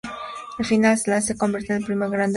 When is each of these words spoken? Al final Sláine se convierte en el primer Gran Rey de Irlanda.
Al 0.57 0.65
final 0.65 0.97
Sláine 0.97 1.21
se 1.21 1.37
convierte 1.37 1.73
en 1.73 1.81
el 1.81 1.85
primer 1.85 2.09
Gran 2.09 2.11
Rey 2.13 2.19
de 2.21 2.23
Irlanda. 2.23 2.29